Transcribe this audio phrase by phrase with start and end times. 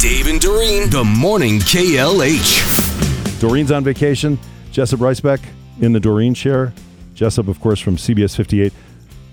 [0.00, 3.38] Dave and Doreen, the morning KLH.
[3.38, 4.38] Doreen's on vacation.
[4.72, 5.40] Jessob Reisbeck
[5.80, 6.72] in the Doreen chair.
[7.14, 8.72] Jessob, of course, from CBS 58,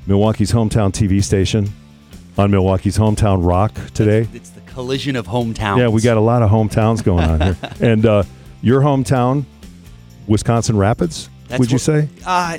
[0.07, 1.69] Milwaukee's hometown TV station
[2.37, 4.27] on Milwaukee's hometown rock today.
[4.33, 5.77] It's the collision of hometowns.
[5.77, 7.57] Yeah, we got a lot of hometowns going on here.
[7.79, 8.23] And uh,
[8.61, 9.45] your hometown,
[10.27, 12.09] Wisconsin Rapids, That's would you what- say?
[12.25, 12.57] Uh,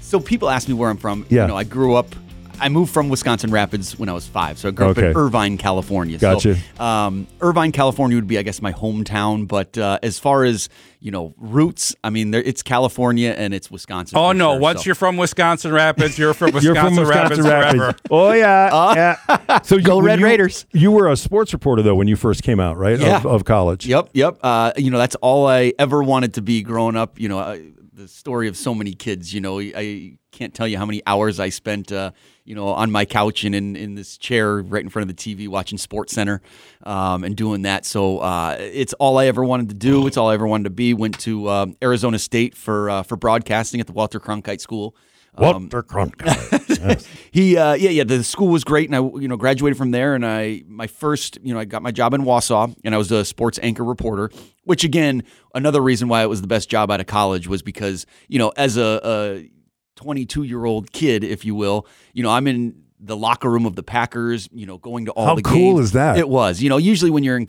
[0.00, 1.26] so people ask me where I'm from.
[1.28, 1.42] Yeah.
[1.42, 2.14] You know, I grew up.
[2.60, 5.58] I moved from Wisconsin Rapids when I was five, so I grew up in Irvine,
[5.58, 6.18] California.
[6.18, 6.56] Gotcha.
[6.76, 9.48] So, um, Irvine, California would be, I guess, my hometown.
[9.48, 10.68] But uh, as far as
[11.00, 14.16] you know, roots, I mean, there, it's California and it's Wisconsin.
[14.16, 14.52] Oh no!
[14.52, 14.86] sure, Once so.
[14.86, 17.78] you're from Wisconsin Rapids, you're from You're Wisconsin, from Wisconsin Rapids, Rapids.
[17.78, 17.98] forever.
[18.10, 19.16] Oh yeah,
[19.48, 19.60] yeah.
[19.62, 20.66] So you, Go Red you- Raiders.
[20.72, 22.98] You were a sports reporter though when you first came out, right?
[23.00, 23.16] Yeah.
[23.16, 23.86] Of, of college.
[23.86, 24.38] Yep, yep.
[24.42, 27.18] Uh, you know, that's all I ever wanted to be growing up.
[27.18, 29.34] You know, I, the story of so many kids.
[29.34, 31.92] You know, I can't tell you how many hours I spent.
[31.92, 32.12] Uh,
[32.44, 35.22] you know, on my couch and in, in this chair right in front of the
[35.34, 36.42] TV watching Sports Center
[36.82, 37.84] um, and doing that.
[37.84, 40.06] So uh, it's all I ever wanted to do.
[40.06, 40.92] It's all I ever wanted to be.
[40.92, 44.96] Went to um, Arizona State for uh, for broadcasting at the Walter Cronkite School.
[45.36, 46.68] Um, Walter Cronkite.
[46.82, 47.06] Yes.
[47.30, 50.16] he uh, yeah yeah the school was great and I you know graduated from there
[50.16, 53.12] and I my first you know I got my job in Wausau and I was
[53.12, 54.30] a sports anchor reporter
[54.64, 55.22] which again
[55.54, 58.52] another reason why it was the best job out of college was because you know
[58.56, 59.50] as a, a
[59.94, 63.76] 22 year old kid if you will you know I'm in the locker room of
[63.76, 65.86] the Packers you know going to all How the cool games.
[65.86, 66.18] is that?
[66.18, 67.46] it was you know usually when you're in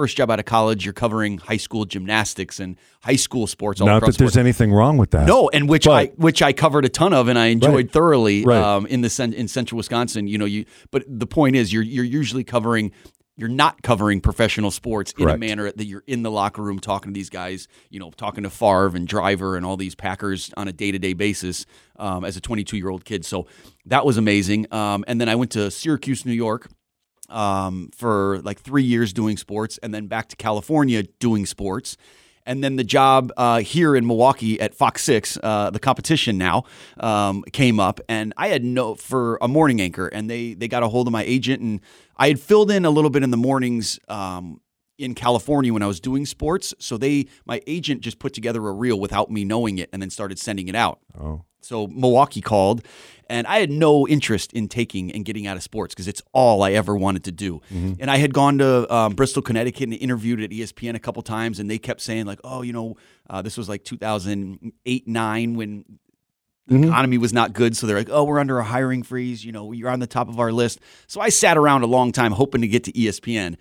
[0.00, 3.86] first job out of college you're covering high school gymnastics and high school sports all
[3.86, 4.36] Not that there's sports.
[4.38, 5.26] anything wrong with that.
[5.26, 7.90] No, and which But- I which I covered a ton of, and I enjoyed Right.
[7.92, 8.62] thoroughly Right.
[8.62, 10.26] um, in the in central Wisconsin.
[10.26, 12.92] You know, you but the point is, you're you're usually covering.
[13.36, 17.10] You're not covering professional sports in a manner that you're in the locker room talking
[17.12, 20.68] to these guys, you know, talking to Favre and Driver and all these Packers on
[20.68, 21.64] a day to day basis
[21.98, 23.24] um, as a 22 year old kid.
[23.24, 23.46] So
[23.86, 24.66] that was amazing.
[24.72, 26.68] Um, and then I went to Syracuse, New York,
[27.30, 31.96] um, for like three years doing sports, and then back to California doing sports.
[32.46, 36.64] And then the job uh, here in Milwaukee at Fox Six, uh, the competition now
[36.98, 40.82] um, came up, and I had no for a morning anchor, and they they got
[40.82, 41.80] a hold of my agent, and
[42.16, 44.60] I had filled in a little bit in the mornings um,
[44.98, 46.74] in California when I was doing sports.
[46.78, 50.10] So they my agent just put together a reel without me knowing it, and then
[50.10, 50.98] started sending it out.
[51.18, 51.44] Oh.
[51.62, 52.82] So Milwaukee called,
[53.28, 56.62] and I had no interest in taking and getting out of sports because it's all
[56.62, 57.60] I ever wanted to do.
[58.00, 61.60] And I had gone to um, Bristol, Connecticut, and interviewed at ESPN a couple times,
[61.60, 62.96] and they kept saying like, "Oh, you know,
[63.28, 65.84] uh, this was like 2008, nine when."
[66.66, 69.44] The economy was not good, so they're like, "Oh, we're under a hiring freeze.
[69.44, 70.78] You know, you're on the top of our list."
[71.08, 73.56] So I sat around a long time hoping to get to ESPN,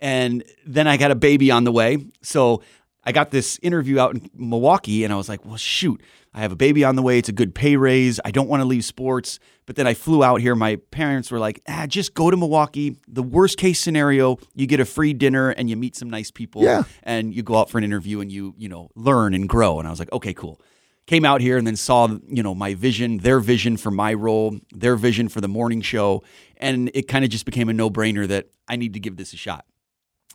[0.00, 1.98] and then I got a baby on the way.
[2.22, 2.62] So
[3.08, 6.02] I got this interview out in Milwaukee, and I was like, well, shoot,
[6.34, 7.16] I have a baby on the way.
[7.16, 8.20] It's a good pay raise.
[8.22, 9.38] I don't want to leave sports.
[9.64, 10.54] But then I flew out here.
[10.54, 12.98] My parents were like, ah, just go to Milwaukee.
[13.08, 16.62] The worst case scenario, you get a free dinner and you meet some nice people.
[16.62, 16.82] Yeah.
[17.02, 19.78] And you go out for an interview and you, you know, learn and grow.
[19.78, 20.60] And I was like, okay, cool.
[21.06, 24.58] Came out here and then saw, you know, my vision, their vision for my role,
[24.74, 26.22] their vision for the morning show.
[26.58, 29.32] And it kind of just became a no brainer that I need to give this
[29.32, 29.64] a shot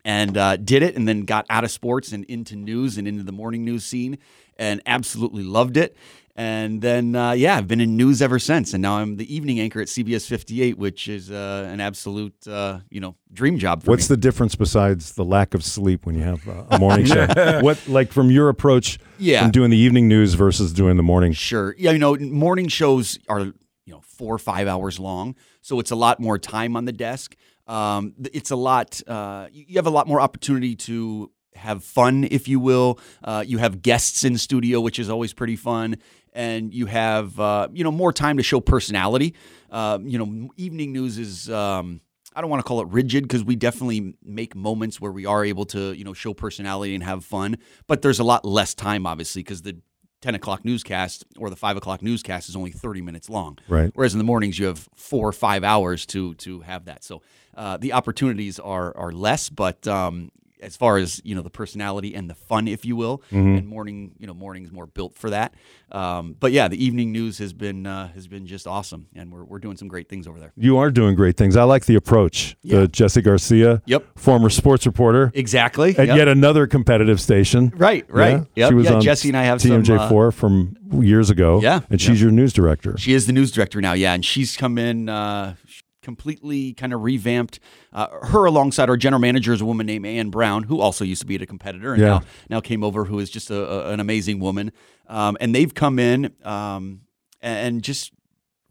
[0.06, 3.24] and uh, did it and then got out of sports and into news and into
[3.24, 4.18] the morning news scene
[4.58, 5.96] and absolutely loved it
[6.36, 9.60] and then uh, yeah i've been in news ever since and now i'm the evening
[9.60, 13.92] anchor at cbs 58 which is uh, an absolute uh, you know dream job for
[13.92, 17.06] What's me the difference besides the lack of sleep when you have uh, a morning
[17.06, 17.26] show?
[17.62, 19.42] what, like, from your approach Yeah.
[19.44, 21.34] from doing the evening news versus doing the morning?
[21.34, 21.74] Sure.
[21.78, 23.54] Yeah, you know, morning shows are you
[23.88, 27.36] know four or five hours long, so it's a lot more time on the desk.
[27.68, 29.02] Um, it's a lot.
[29.08, 33.00] Uh, you have a lot more opportunity to have fun, if you will.
[33.24, 35.98] Uh, you have guests in studio, which is always pretty fun,
[36.34, 39.34] and you have uh, you know more time to show personality.
[39.72, 41.50] Uh, you know, evening news is.
[41.50, 42.02] Um,
[42.36, 45.46] I don't want to call it rigid because we definitely make moments where we are
[45.46, 47.60] able to, you know, show personality and have fun.
[47.86, 49.78] But there's a lot less time, obviously, because the
[50.24, 53.60] 10 o'clock newscast or the 5 o'clock newscast is only 30 minutes long.
[53.68, 53.92] Right.
[53.94, 57.04] Whereas in the mornings, you have four or five hours to to have that.
[57.04, 57.22] So
[57.56, 60.32] uh, the opportunities are are less, but um,
[60.64, 64.12] as far as you know the personality and the fun, if you will, and morning
[64.20, 65.54] you know morning's more built for that.
[65.92, 69.44] Um, but yeah, the evening news has been uh, has been just awesome, and we're
[69.44, 70.52] we're doing some great things over there.
[70.56, 71.56] You are doing great things.
[71.56, 72.56] I like the approach.
[72.64, 72.80] Yeah.
[72.82, 74.18] The Jesse Garcia, Yep.
[74.18, 75.96] former sports reporter, Exactly.
[75.98, 76.18] at Yep.
[76.18, 77.72] yet another competitive station.
[77.76, 78.38] Right, right.
[78.38, 78.44] Yeah?
[78.56, 78.70] Yep.
[78.70, 81.60] She was yeah, on Jesse and I have some, TMJ4 uh, from years ago.
[81.62, 82.96] Yeah, And she's your news director.
[82.98, 85.56] She is the news director now, yeah, and she's come in uh,
[86.04, 87.60] completely kind of revamped.
[87.92, 91.22] Uh, her alongside our general manager is a woman named Ann Brown, who also used
[91.22, 92.08] to be at a competitor and Yeah.
[92.10, 93.56] now now came over, who is just a,
[93.88, 94.72] a- an amazing woman.
[95.08, 97.02] Um, and they've come in um,
[97.42, 98.12] and just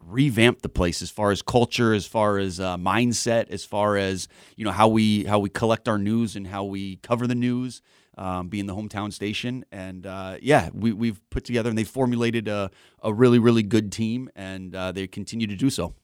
[0.04, 4.28] revamped the place as far as culture, as far as uh, mindset, as far as
[4.56, 7.82] you know how we how we collect our news and how we cover the news.
[8.18, 12.46] Um, being the hometown station, and uh, yeah, we, we've put together and they formulated
[12.46, 12.70] a,
[13.02, 15.94] a really really good team, and uh, they continue to do so.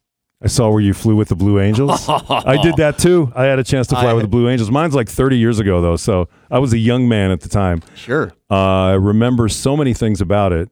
[0.40, 2.08] I saw where you flew with the Blue Angels.
[2.08, 3.32] I did that too.
[3.34, 4.70] I had a chance to fly I- with the Blue Angels.
[4.70, 7.82] Mine's like 30 years ago, though, so I was a young man at the time.
[7.96, 8.32] Sure.
[8.50, 10.70] Uh, I remember so many things about it.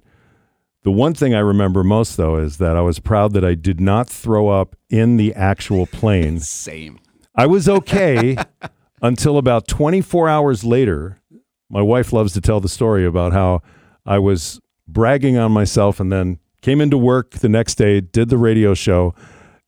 [0.85, 3.81] The one thing I remember most, though, is that I was proud that I did
[3.81, 6.39] not throw up in the actual plane.
[6.39, 7.01] Same.
[7.35, 8.37] I was okay
[9.03, 11.21] until about 24 hours later.
[11.69, 13.63] My wife loves to tell the story about how
[14.07, 18.39] I was bragging on myself and then came into work the next day, did the
[18.39, 19.13] radio show,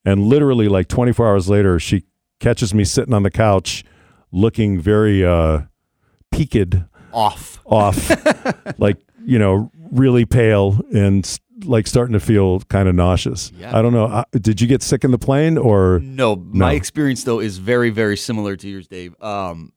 [0.04, 2.04] and literally like 24 hours later, she
[2.40, 3.84] catches me sitting on the couch
[4.30, 5.62] looking very uh,
[6.30, 6.76] peaked
[7.12, 7.60] Off.
[7.64, 13.50] off, like, you know, really pale and like starting to feel kind of nauseous.
[13.56, 13.76] Yeah.
[13.76, 14.04] I don't know.
[14.04, 16.00] Uh, did you get sick in the plane or?
[16.00, 19.20] No, my experience though is very, very similar to yours, Dave.
[19.22, 19.72] Um,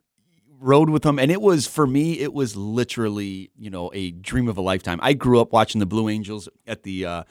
[0.60, 4.48] rode with them, and it was for me, it was literally, you know, a dream
[4.48, 5.00] of a lifetime.
[5.02, 7.24] I grew up watching the Blue Angels at the uh,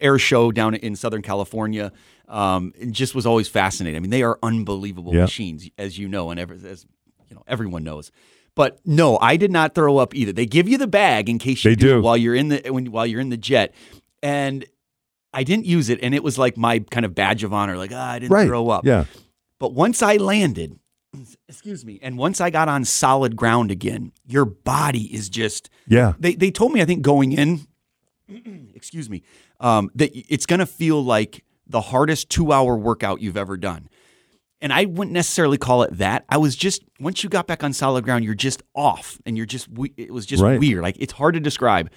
[0.00, 1.92] air show down in Southern California.
[2.28, 3.96] Um, it just was always fascinating.
[3.96, 5.22] I mean, they are unbelievable Yeah.
[5.22, 6.86] machines, as you know, and ever, as
[7.28, 8.10] you know, everyone knows.
[8.56, 10.32] But no, I did not throw up either.
[10.32, 12.00] They give you the bag in case you They do.
[12.00, 13.74] while you're in the when while you're in the jet,
[14.22, 14.64] and
[15.32, 17.76] I didn't use it, and it was like my kind of badge of honor.
[17.76, 18.46] Like, ah, I didn't Right.
[18.46, 18.84] throw up.
[18.86, 19.04] Yeah.
[19.58, 20.78] But once I landed,
[21.48, 25.68] excuse me, and once I got on solid ground again, your body is just.
[25.88, 26.14] Yeah.
[26.18, 27.66] They they told me I think going in,
[28.74, 29.22] excuse me,
[29.60, 33.88] um, that it's gonna feel like the hardest two hour workout you've ever done.
[34.60, 36.24] And I wouldn't necessarily call it that.
[36.28, 39.46] I was just once you got back on solid ground, you're just off, and you're
[39.46, 40.58] just we- it was just Right.
[40.58, 40.82] weird.
[40.82, 41.90] Like it's hard to describe.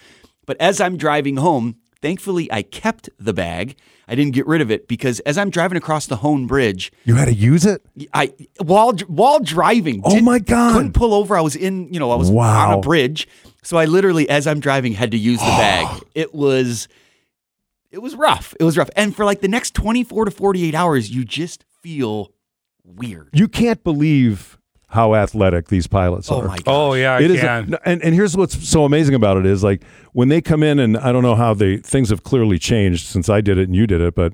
[0.46, 3.76] But as I'm driving home, thankfully I kept the bag.
[4.08, 7.16] I didn't get rid of it because as I'm driving across the Hoan Bridge, You
[7.16, 7.86] had to use it?
[8.14, 10.02] I while while driving.
[10.04, 10.74] Oh my God.
[10.76, 11.38] Couldn't pull over.
[11.38, 11.94] I was in.
[11.94, 12.72] You know, I was Wow.
[12.72, 13.28] on a bridge,
[13.64, 16.02] so I literally, as I'm driving, had to use the bag.
[16.16, 16.88] It was,
[17.92, 18.56] it was rough.
[18.60, 18.90] It was rough.
[18.96, 22.32] And for like the next 24 to 48 hours, you just feel
[22.84, 23.30] weird.
[23.34, 24.58] You can't believe
[24.90, 26.48] how athletic these pilots Oh are.
[26.48, 26.64] my god.
[26.66, 27.70] Oh yeah, I It is, a- can.
[27.72, 29.84] no, and and here's what's so amazing about it is like
[30.14, 33.28] when they come in, and I don't know how they things have clearly changed since
[33.30, 34.34] I did it and you did it, but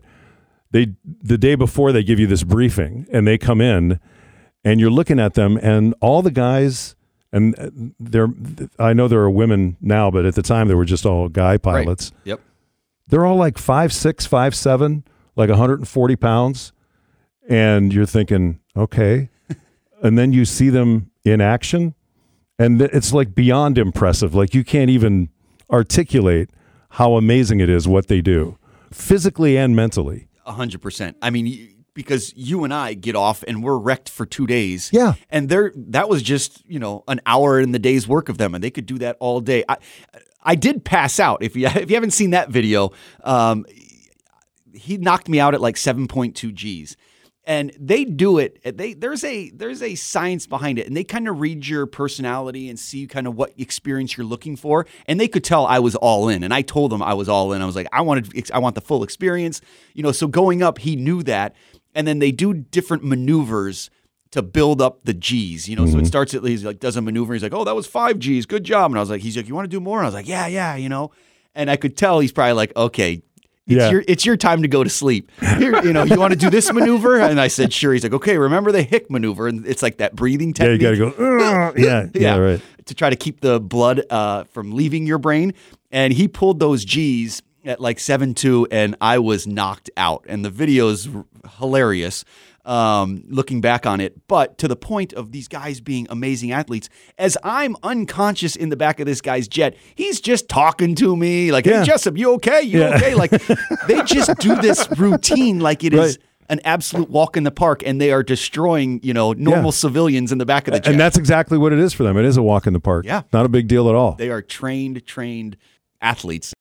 [0.71, 3.99] they the day before they give you this briefing, and they come in,
[4.63, 6.95] and you're looking at them, and all the guys,
[7.33, 7.69] and uh,
[7.99, 8.29] they're
[8.79, 11.57] I know there are women now, but at the time they were just all guy
[11.57, 12.13] pilots.
[12.23, 12.39] Yep.
[13.07, 15.03] They're all like five six, five seven,
[15.35, 16.71] like 140 pounds,
[17.49, 19.29] and you're thinking, okay,
[20.03, 21.95] and then you see them in action,
[22.57, 24.33] and it's like beyond impressive.
[24.35, 25.29] Like you can't even
[25.69, 26.51] articulate
[26.91, 28.57] how amazing it is what they do,
[28.91, 30.27] physically and mentally.
[30.45, 31.17] A hundred percent.
[31.21, 34.89] I mean, because you and I get off and we're wrecked for two days.
[34.93, 35.13] Yeah.
[35.29, 38.55] and they're that was just you know an hour in the day's work of them,
[38.55, 39.63] and they could do that all day.
[39.67, 39.77] I
[40.43, 41.43] I did pass out.
[41.43, 42.91] If you if you haven't seen that video,
[43.23, 43.65] um,
[44.73, 46.97] he knocked me out at like seven point two G's.
[47.45, 48.77] And they do it.
[48.77, 52.69] They there's a there's a science behind it, and they kind of read your personality
[52.69, 54.85] and see kind of what experience you're looking for.
[55.07, 57.51] And they could tell I was all in, and I told them I was all
[57.51, 57.61] in.
[57.61, 59.59] I was like, I wanted, I want the full experience,
[59.93, 60.13] you know.
[60.13, 61.53] So going up, he knew that,
[61.95, 63.89] and then they do different maneuvers
[64.31, 65.85] to build up the G's, you know.
[65.85, 67.33] So it starts at least like does a maneuver.
[67.33, 68.91] He's like, oh, that was five G's, good job.
[68.91, 69.99] And I was like, he's like, you want to do more?
[69.99, 71.11] And I was like, yeah, yeah, you know.
[71.53, 73.21] And I could tell he's probably like, okay,
[73.67, 73.91] it's Yeah.
[73.91, 75.29] your it's your time to go to sleep.
[75.39, 77.19] Here, you know, you want to do this maneuver?
[77.21, 77.93] And I said, sure.
[77.93, 80.81] He's like, okay, remember the hick maneuver, and it's like that breathing technique.
[80.81, 81.37] Yeah, you got to go.
[81.67, 82.61] "Ugh." yeah, yeah, right.
[82.85, 85.53] To try to keep the blood uh, from leaving your brain.
[85.91, 90.25] And he pulled those G's at like seven two, and I was knocked out.
[90.27, 91.07] And the video is
[91.59, 92.25] hilarious.
[92.65, 96.87] Um, looking back on it, but to the point of these guys being amazing athletes,
[97.17, 101.51] as I'm unconscious in the back of this guy's jet, he's just talking to me
[101.51, 101.83] like, Yeah.
[101.83, 102.61] "Hey, Jessob, you okay?
[102.61, 102.95] You Yeah.
[102.95, 103.31] okay?" Like
[103.87, 106.17] they just do this routine like it is Right.
[106.47, 109.71] an absolute walk in the park, and they are destroying, you know, normal Yeah.
[109.71, 110.91] civilians in the back of the jet.
[110.91, 112.15] And that's exactly what it is for them.
[112.17, 113.05] It is a walk in the park.
[113.05, 113.23] Yeah.
[113.33, 114.13] Not a big deal at all.
[114.17, 115.57] They are trained, trained
[116.01, 116.53] athletes.